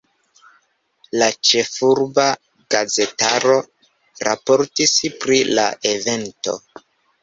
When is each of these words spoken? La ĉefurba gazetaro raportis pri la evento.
La 1.21 1.27
ĉefurba 1.49 2.25
gazetaro 2.77 3.61
raportis 4.33 4.99
pri 5.23 5.43
la 5.57 5.71
evento. 5.97 6.63